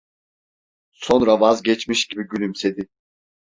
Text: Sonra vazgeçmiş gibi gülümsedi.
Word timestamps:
Sonra 0.91 1.39
vazgeçmiş 1.39 2.07
gibi 2.07 2.27
gülümsedi. 2.27 2.89